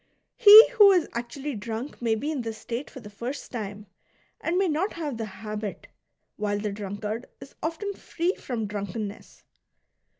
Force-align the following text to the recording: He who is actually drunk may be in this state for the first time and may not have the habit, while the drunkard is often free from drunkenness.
He 0.35 0.67
who 0.69 0.91
is 0.91 1.07
actually 1.13 1.53
drunk 1.53 2.01
may 2.01 2.15
be 2.15 2.31
in 2.31 2.41
this 2.41 2.57
state 2.57 2.89
for 2.89 2.99
the 3.01 3.09
first 3.11 3.51
time 3.51 3.85
and 4.39 4.57
may 4.57 4.67
not 4.67 4.93
have 4.93 5.15
the 5.17 5.25
habit, 5.25 5.85
while 6.37 6.57
the 6.57 6.71
drunkard 6.71 7.27
is 7.39 7.53
often 7.61 7.93
free 7.93 8.33
from 8.33 8.65
drunkenness. 8.65 9.43